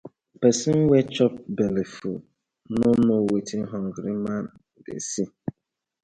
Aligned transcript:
Person 0.41 0.77
wey 0.91 1.03
chop 1.15 1.33
belle 1.57 1.83
full, 1.93 2.19
no 2.79 2.89
know 3.05 3.19
wetin 3.31 3.63
hungry 3.73 4.13
man 4.25 4.43
dey 4.85 4.99
see: 5.09 5.27